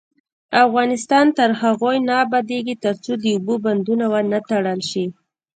افغانستان 0.65 1.25
تر 1.37 1.49
هغو 1.61 1.91
نه 2.07 2.13
ابادیږي، 2.25 2.75
ترڅو 2.83 3.11
د 3.19 3.25
اوبو 3.35 3.55
بندونه 3.65 4.05
ونه 4.11 4.39
تړل 4.49 4.79
شي. 4.91 5.05